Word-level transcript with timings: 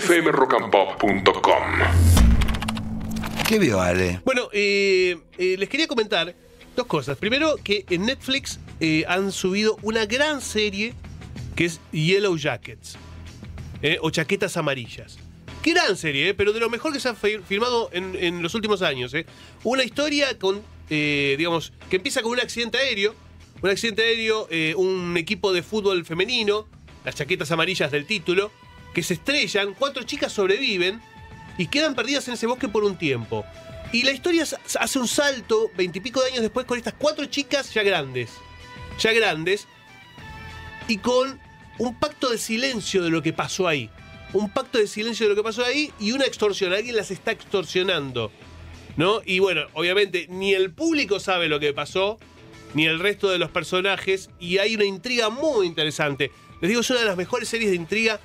fmrockandpop.com. 0.00 1.62
¿Qué 3.48 3.58
vio 3.58 3.80
Ale? 3.80 4.20
Bueno, 4.24 4.48
eh, 4.52 5.16
eh, 5.38 5.56
les 5.58 5.68
quería 5.68 5.86
comentar 5.86 6.34
dos 6.74 6.86
cosas. 6.86 7.16
Primero, 7.16 7.56
que 7.62 7.84
en 7.90 8.04
Netflix 8.06 8.58
eh, 8.80 9.04
han 9.08 9.32
subido 9.32 9.78
una 9.82 10.04
gran 10.06 10.40
serie 10.40 10.94
que 11.54 11.64
es 11.66 11.80
Yellow 11.92 12.36
Jackets, 12.36 12.96
eh, 13.82 13.98
o 14.02 14.10
Chaquetas 14.10 14.56
Amarillas. 14.56 15.18
Gran 15.64 15.96
serie, 15.96 16.28
eh, 16.30 16.34
pero 16.34 16.52
de 16.52 16.60
lo 16.60 16.68
mejor 16.68 16.92
que 16.92 17.00
se 17.00 17.08
ha 17.08 17.14
fi- 17.14 17.38
filmado 17.38 17.88
en, 17.92 18.14
en 18.20 18.42
los 18.42 18.54
últimos 18.54 18.82
años. 18.82 19.14
eh. 19.14 19.24
Una 19.64 19.82
historia 19.84 20.38
con, 20.38 20.60
eh, 20.90 21.34
digamos, 21.38 21.72
que 21.88 21.96
empieza 21.96 22.20
con 22.22 22.32
un 22.32 22.40
accidente 22.40 22.78
aéreo. 22.78 23.14
Un 23.62 23.70
accidente 23.70 24.02
aéreo, 24.02 24.46
eh, 24.50 24.74
un 24.76 25.16
equipo 25.16 25.52
de 25.54 25.62
fútbol 25.62 26.04
femenino, 26.04 26.66
las 27.04 27.14
chaquetas 27.14 27.50
amarillas 27.52 27.90
del 27.90 28.04
título, 28.06 28.52
que 28.96 29.02
se 29.02 29.12
estrellan, 29.12 29.74
cuatro 29.74 30.04
chicas 30.04 30.32
sobreviven 30.32 31.02
y 31.58 31.66
quedan 31.66 31.94
perdidas 31.94 32.28
en 32.28 32.34
ese 32.34 32.46
bosque 32.46 32.66
por 32.66 32.82
un 32.82 32.96
tiempo. 32.96 33.44
Y 33.92 34.04
la 34.04 34.10
historia 34.10 34.46
hace 34.80 34.98
un 34.98 35.06
salto 35.06 35.70
veintipico 35.76 36.22
de 36.22 36.30
años 36.30 36.40
después 36.40 36.64
con 36.64 36.78
estas 36.78 36.94
cuatro 36.94 37.26
chicas 37.26 37.74
ya 37.74 37.82
grandes. 37.82 38.30
Ya 38.98 39.12
grandes. 39.12 39.68
Y 40.88 40.96
con 40.96 41.38
un 41.76 42.00
pacto 42.00 42.30
de 42.30 42.38
silencio 42.38 43.02
de 43.02 43.10
lo 43.10 43.20
que 43.22 43.34
pasó 43.34 43.68
ahí. 43.68 43.90
Un 44.32 44.48
pacto 44.48 44.78
de 44.78 44.86
silencio 44.86 45.26
de 45.26 45.34
lo 45.34 45.36
que 45.36 45.44
pasó 45.44 45.62
ahí 45.62 45.92
y 46.00 46.12
una 46.12 46.24
extorsión. 46.24 46.72
Alguien 46.72 46.96
las 46.96 47.10
está 47.10 47.32
extorsionando. 47.32 48.32
¿No? 48.96 49.20
Y 49.26 49.40
bueno, 49.40 49.66
obviamente 49.74 50.26
ni 50.30 50.54
el 50.54 50.72
público 50.72 51.20
sabe 51.20 51.48
lo 51.48 51.60
que 51.60 51.74
pasó, 51.74 52.18
ni 52.72 52.86
el 52.86 52.98
resto 52.98 53.28
de 53.28 53.36
los 53.36 53.50
personajes. 53.50 54.30
Y 54.40 54.56
hay 54.56 54.74
una 54.74 54.86
intriga 54.86 55.28
muy 55.28 55.66
interesante. 55.66 56.30
Les 56.62 56.70
digo, 56.70 56.80
es 56.80 56.88
una 56.88 57.00
de 57.00 57.06
las 57.06 57.18
mejores 57.18 57.50
series 57.50 57.68
de 57.68 57.76
intriga 57.76 58.20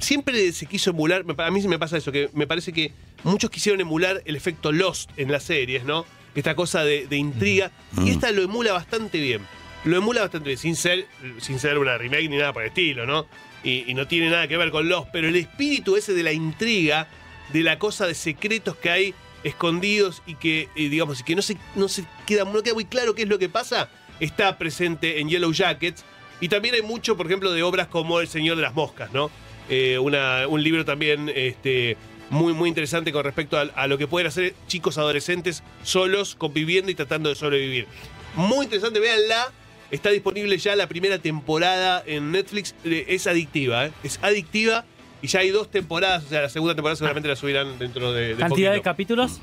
siempre 0.00 0.52
se 0.52 0.66
quiso 0.66 0.90
emular, 0.90 1.24
a 1.38 1.50
mí 1.50 1.62
me 1.68 1.78
pasa 1.78 1.96
eso, 1.96 2.10
que 2.10 2.30
me 2.32 2.46
parece 2.46 2.72
que 2.72 2.92
muchos 3.22 3.50
quisieron 3.50 3.80
emular 3.80 4.22
el 4.24 4.36
efecto 4.36 4.72
Lost 4.72 5.10
en 5.16 5.30
las 5.30 5.44
series, 5.44 5.84
¿no? 5.84 6.04
Esta 6.34 6.54
cosa 6.54 6.84
de, 6.84 7.06
de 7.06 7.16
intriga. 7.16 7.70
Y 8.02 8.10
esta 8.10 8.30
lo 8.32 8.42
emula 8.42 8.72
bastante 8.72 9.20
bien. 9.20 9.42
Lo 9.84 9.96
emula 9.96 10.22
bastante 10.22 10.48
bien, 10.48 10.58
sin 10.58 10.76
ser, 10.76 11.06
sin 11.38 11.58
ser 11.58 11.78
una 11.78 11.96
remake 11.96 12.28
ni 12.28 12.36
nada 12.36 12.52
por 12.52 12.62
el 12.62 12.68
estilo, 12.68 13.06
¿no? 13.06 13.26
Y, 13.62 13.90
y 13.90 13.94
no 13.94 14.06
tiene 14.06 14.30
nada 14.30 14.48
que 14.48 14.56
ver 14.56 14.70
con 14.70 14.88
Lost, 14.88 15.08
pero 15.12 15.28
el 15.28 15.36
espíritu 15.36 15.96
ese 15.96 16.14
de 16.14 16.22
la 16.22 16.32
intriga, 16.32 17.08
de 17.52 17.62
la 17.62 17.78
cosa 17.78 18.06
de 18.06 18.14
secretos 18.14 18.76
que 18.76 18.90
hay 18.90 19.14
escondidos 19.44 20.22
y 20.26 20.34
que, 20.34 20.68
eh, 20.76 20.88
digamos, 20.88 21.20
y 21.20 21.24
que 21.24 21.34
no 21.34 21.42
se, 21.42 21.56
no 21.74 21.88
se 21.88 22.04
queda, 22.26 22.44
no 22.44 22.62
queda 22.62 22.74
muy 22.74 22.84
claro 22.84 23.14
qué 23.14 23.22
es 23.22 23.28
lo 23.28 23.38
que 23.38 23.48
pasa, 23.48 23.88
está 24.20 24.58
presente 24.58 25.20
en 25.20 25.28
Yellow 25.28 25.52
Jackets. 25.52 26.04
Y 26.40 26.48
también 26.48 26.74
hay 26.74 26.82
mucho, 26.82 27.16
por 27.16 27.26
ejemplo, 27.26 27.52
de 27.52 27.62
obras 27.62 27.88
como 27.88 28.20
El 28.20 28.28
Señor 28.28 28.56
de 28.56 28.62
las 28.62 28.74
Moscas, 28.74 29.12
¿no? 29.12 29.30
Eh, 29.70 29.98
una- 29.98 30.46
un 30.48 30.62
libro 30.62 30.84
también 30.84 31.30
este, 31.34 31.96
muy, 32.28 32.52
muy 32.52 32.68
interesante 32.68 33.12
con 33.12 33.24
respecto 33.24 33.56
a, 33.56 33.62
a 33.62 33.86
lo 33.86 33.96
que 33.96 34.06
pueden 34.06 34.26
hacer 34.26 34.54
chicos 34.66 34.98
adolescentes 34.98 35.62
solos, 35.82 36.34
conviviendo 36.34 36.90
y 36.90 36.94
tratando 36.94 37.28
de 37.30 37.34
sobrevivir. 37.36 37.86
Muy 38.34 38.64
interesante, 38.64 39.00
véanla. 39.00 39.52
Está 39.90 40.10
disponible 40.10 40.56
ya 40.58 40.76
la 40.76 40.86
primera 40.86 41.18
temporada 41.18 42.02
en 42.06 42.30
Netflix. 42.30 42.74
Eh, 42.84 43.06
Es 43.08 43.26
adictiva, 43.26 43.86
¿eh? 43.86 43.92
Es 44.04 44.18
adictiva. 44.22 44.84
Y 45.22 45.26
ya 45.26 45.40
hay 45.40 45.50
dos 45.50 45.70
temporadas, 45.70 46.24
o 46.24 46.28
sea, 46.28 46.42
la 46.42 46.48
segunda 46.48 46.74
temporada 46.74 46.96
seguramente 46.96 47.28
la 47.28 47.36
subirán 47.36 47.78
dentro 47.78 48.12
de, 48.12 48.28
de 48.28 48.36
¿Cantidad 48.36 48.70
de 48.72 48.78
poquito. 48.78 48.84
capítulos? 48.90 49.40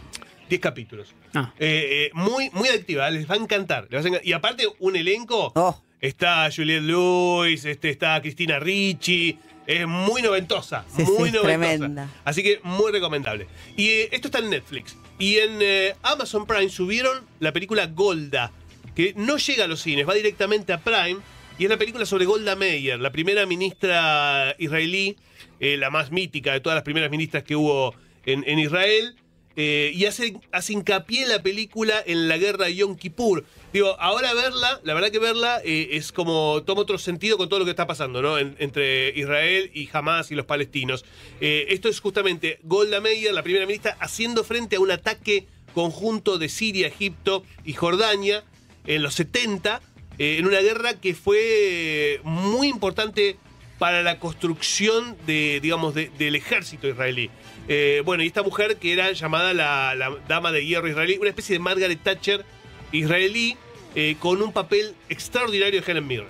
10 0.49 0.61
capítulos. 0.61 1.13
Ah. 1.35 1.53
Eh, 1.59 2.07
eh, 2.07 2.09
muy, 2.13 2.49
muy 2.51 2.69
adictiva, 2.69 3.09
les 3.11 3.29
va 3.29 3.35
a 3.35 3.37
encantar. 3.37 3.83
les 3.89 4.01
va 4.01 4.05
a 4.05 4.07
encantar. 4.07 4.25
Y 4.27 4.31
aparte, 4.33 4.65
un 4.79 4.95
elenco. 4.95 5.51
Oh. 5.55 5.79
Está 5.99 6.49
Juliette 6.55 6.83
Lewis, 6.83 7.65
este, 7.65 7.89
está 7.89 8.21
Cristina 8.21 8.59
Ricci. 8.59 9.37
Es 9.65 9.85
muy 9.85 10.21
noventosa. 10.21 10.85
Sí, 10.95 11.03
muy 11.03 11.29
sí, 11.29 11.35
noventosa. 11.35 11.43
tremenda. 11.43 12.09
Así 12.23 12.41
que 12.41 12.59
muy 12.63 12.91
recomendable. 12.91 13.47
Y 13.75 13.89
eh, 13.89 14.09
esto 14.11 14.27
está 14.29 14.39
en 14.39 14.49
Netflix. 14.49 14.95
Y 15.19 15.37
en 15.37 15.57
eh, 15.61 15.95
Amazon 16.03 16.45
Prime 16.45 16.69
subieron 16.69 17.25
la 17.39 17.51
película 17.51 17.87
Golda, 17.87 18.51
que 18.95 19.13
no 19.17 19.37
llega 19.37 19.65
a 19.65 19.67
los 19.67 19.81
cines, 19.81 20.07
va 20.07 20.13
directamente 20.13 20.71
a 20.71 20.79
Prime. 20.79 21.17
Y 21.59 21.63
es 21.63 21.69
la 21.69 21.77
película 21.77 22.05
sobre 22.05 22.25
Golda 22.25 22.55
Meir, 22.55 22.99
la 22.99 23.11
primera 23.11 23.45
ministra 23.47 24.55
israelí, 24.59 25.17
eh, 25.59 25.75
la 25.77 25.89
más 25.89 26.11
mítica 26.11 26.53
de 26.53 26.59
todas 26.59 26.75
las 26.75 26.83
primeras 26.83 27.09
ministras 27.09 27.43
que 27.43 27.55
hubo 27.55 27.95
en, 28.25 28.43
en 28.47 28.59
Israel. 28.59 29.15
Eh, 29.59 29.91
y 29.95 30.05
hace, 30.05 30.35
hace 30.51 30.73
hincapié 30.73 31.25
la 31.25 31.41
película 31.41 31.95
en 32.05 32.27
la 32.27 32.37
guerra 32.37 32.65
de 32.65 32.75
Yom 32.75 32.95
Kippur. 32.95 33.43
Digo, 33.73 33.97
ahora 33.99 34.33
verla, 34.35 34.79
la 34.83 34.93
verdad 34.93 35.09
que 35.09 35.17
verla 35.17 35.59
eh, 35.65 35.89
es 35.93 36.11
como 36.11 36.61
toma 36.63 36.81
otro 36.81 36.99
sentido 36.99 37.37
con 37.37 37.49
todo 37.49 37.57
lo 37.59 37.65
que 37.65 37.71
está 37.71 37.87
pasando, 37.87 38.21
¿no? 38.21 38.37
En- 38.37 38.55
entre 38.59 39.09
Israel 39.17 39.71
y 39.73 39.89
Hamas 39.91 40.29
y 40.31 40.35
los 40.35 40.45
palestinos. 40.45 41.03
Eh, 41.41 41.65
esto 41.69 41.89
es 41.89 41.99
justamente 41.99 42.59
Golda 42.63 43.01
Meir, 43.01 43.33
la 43.33 43.41
primera 43.43 43.65
ministra, 43.65 43.97
haciendo 43.99 44.43
frente 44.43 44.75
a 44.75 44.79
un 44.79 44.91
ataque 44.91 45.47
conjunto 45.73 46.37
de 46.37 46.49
Siria, 46.49 46.87
Egipto 46.87 47.43
y 47.65 47.73
Jordania 47.73 48.43
en 48.85 49.01
los 49.01 49.15
70, 49.15 49.81
eh, 50.19 50.37
en 50.37 50.45
una 50.45 50.59
guerra 50.61 50.93
que 50.99 51.13
fue 51.13 52.19
muy 52.23 52.67
importante 52.67 53.37
para 53.77 54.01
la 54.03 54.19
construcción 54.19 55.15
de, 55.27 55.59
digamos, 55.61 55.93
de- 55.93 56.09
del 56.17 56.35
ejército 56.35 56.87
israelí. 56.87 57.29
Eh, 57.67 58.01
bueno, 58.05 58.23
y 58.23 58.27
esta 58.27 58.43
mujer 58.43 58.77
que 58.77 58.93
era 58.93 59.11
llamada 59.11 59.53
la, 59.53 59.93
la 59.95 60.15
dama 60.27 60.51
de 60.51 60.65
hierro 60.65 60.87
israelí, 60.87 61.17
una 61.19 61.29
especie 61.29 61.53
de 61.53 61.59
Margaret 61.59 61.99
Thatcher 62.01 62.45
israelí, 62.91 63.55
eh, 63.95 64.15
con 64.19 64.41
un 64.41 64.51
papel 64.51 64.95
extraordinario 65.09 65.81
de 65.81 65.91
Helen 65.91 66.07
Mirren. 66.07 66.27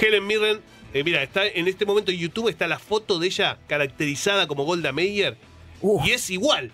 Helen 0.00 0.26
Mirren, 0.26 0.60
eh, 0.94 1.02
mira, 1.04 1.22
está 1.22 1.46
en 1.46 1.68
este 1.68 1.84
momento 1.86 2.10
en 2.10 2.18
YouTube 2.18 2.48
está 2.48 2.66
la 2.66 2.78
foto 2.78 3.18
de 3.18 3.26
ella 3.26 3.58
caracterizada 3.66 4.46
como 4.46 4.64
Golda 4.64 4.92
Meir, 4.92 5.36
y 6.04 6.10
es 6.10 6.30
igual. 6.30 6.70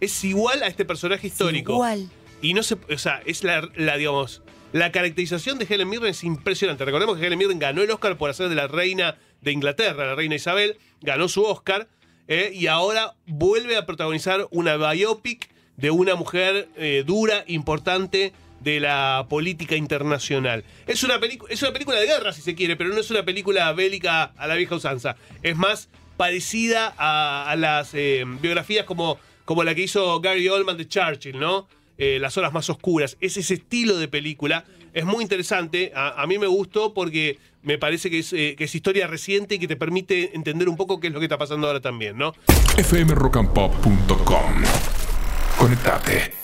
Es 0.00 0.24
igual 0.24 0.62
a 0.62 0.66
este 0.66 0.84
personaje 0.84 1.26
histórico. 1.26 1.72
Igual. 1.72 2.08
Y 2.42 2.54
no 2.54 2.62
se, 2.62 2.74
o 2.92 2.98
sea, 2.98 3.22
es 3.26 3.44
la, 3.44 3.68
la, 3.76 3.96
digamos, 3.98 4.42
la 4.72 4.90
caracterización 4.92 5.58
de 5.58 5.66
Helen 5.68 5.88
Mirren 5.88 6.10
es 6.10 6.24
impresionante. 6.24 6.84
Recordemos 6.84 7.18
que 7.18 7.26
Helen 7.26 7.38
Mirren 7.38 7.58
ganó 7.58 7.82
el 7.82 7.90
Oscar 7.90 8.16
por 8.16 8.30
hacer 8.30 8.48
de 8.48 8.54
la 8.54 8.66
reina 8.66 9.18
de 9.42 9.52
Inglaterra, 9.52 10.06
la 10.06 10.14
reina 10.14 10.34
Isabel, 10.34 10.76
ganó 11.00 11.28
su 11.28 11.42
Oscar 11.44 11.88
eh, 12.28 12.52
y 12.54 12.66
ahora 12.66 13.14
vuelve 13.26 13.76
a 13.76 13.86
protagonizar 13.86 14.46
una 14.50 14.76
biopic 14.76 15.50
de 15.76 15.90
una 15.90 16.14
mujer 16.14 16.68
eh, 16.76 17.04
dura, 17.06 17.44
importante 17.46 18.32
de 18.60 18.80
la 18.80 19.26
política 19.28 19.74
internacional. 19.74 20.64
Es 20.86 21.02
una, 21.02 21.18
es 21.48 21.62
una 21.62 21.72
película 21.72 21.98
de 21.98 22.06
guerra, 22.06 22.32
si 22.32 22.42
se 22.42 22.54
quiere, 22.54 22.76
pero 22.76 22.90
no 22.90 23.00
es 23.00 23.10
una 23.10 23.24
película 23.24 23.72
bélica 23.72 24.24
a 24.36 24.46
la 24.46 24.54
vieja 24.54 24.74
usanza. 24.74 25.16
Es 25.42 25.56
más 25.56 25.88
parecida 26.16 26.94
a, 26.98 27.50
a 27.50 27.56
las 27.56 27.94
eh, 27.94 28.24
biografías 28.26 28.84
como, 28.84 29.18
como 29.46 29.64
la 29.64 29.74
que 29.74 29.82
hizo 29.82 30.20
Gary 30.20 30.48
Oldman 30.48 30.76
de 30.76 30.86
Churchill, 30.86 31.38
¿no? 31.38 31.66
Eh, 32.02 32.18
las 32.18 32.38
horas 32.38 32.54
más 32.54 32.70
oscuras. 32.70 33.18
Es 33.20 33.36
ese 33.36 33.54
estilo 33.54 33.98
de 33.98 34.08
película. 34.08 34.64
Es 34.94 35.04
muy 35.04 35.22
interesante. 35.22 35.92
A, 35.94 36.26
mí 36.26 36.38
me 36.38 36.46
gustó 36.46 36.94
porque 36.94 37.38
me 37.62 37.76
parece 37.76 38.08
que 38.08 38.20
es, 38.20 38.32
eh, 38.32 38.54
que 38.56 38.64
es 38.64 38.74
historia 38.74 39.06
reciente 39.06 39.56
y 39.56 39.58
que 39.58 39.68
te 39.68 39.76
permite 39.76 40.34
entender 40.34 40.70
un 40.70 40.78
poco 40.78 40.98
qué 40.98 41.08
es 41.08 41.12
lo 41.12 41.20
que 41.20 41.26
está 41.26 41.36
pasando 41.36 41.66
ahora 41.66 41.80
también, 41.80 42.16
¿no? 42.16 42.32
fmrockandpop.com. 42.82 44.64
Conectate. 45.58 46.39